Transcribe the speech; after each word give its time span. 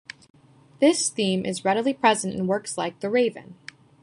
This 0.79 1.09
theme 1.09 1.45
is 1.45 1.63
readily 1.63 1.93
present 1.93 2.33
in 2.33 2.47
works 2.47 2.75
like 2.75 3.01
"The 3.01 3.09
Raven". 3.11 3.53